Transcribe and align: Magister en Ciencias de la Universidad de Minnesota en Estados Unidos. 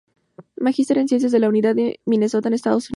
Magister 0.57 0.97
en 0.97 1.07
Ciencias 1.07 1.31
de 1.31 1.37
la 1.39 1.47
Universidad 1.47 1.75
de 1.75 1.99
Minnesota 2.07 2.47
en 2.47 2.55
Estados 2.55 2.89
Unidos. 2.89 2.89